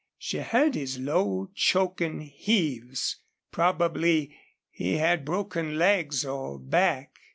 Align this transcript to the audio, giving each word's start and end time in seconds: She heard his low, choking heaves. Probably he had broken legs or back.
She 0.17 0.39
heard 0.39 0.73
his 0.73 0.97
low, 0.97 1.51
choking 1.53 2.21
heaves. 2.21 3.17
Probably 3.51 4.35
he 4.71 4.95
had 4.97 5.23
broken 5.23 5.77
legs 5.77 6.25
or 6.25 6.57
back. 6.57 7.19